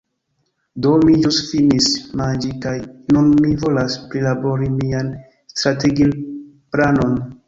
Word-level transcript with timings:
Do, 0.85 0.91
mi 1.07 1.17
ĵus 1.25 1.35
finis 1.49 1.89
manĝi 2.21 2.49
kaj 2.63 2.73
nun 3.17 3.29
mi 3.45 3.51
volas 3.65 3.97
prilabori 4.13 4.71
mian 4.79 5.13
strategiplanon 5.53 7.15